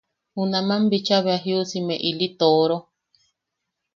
[0.35, 2.77] Junaman bicha bea jiusime ili tooro.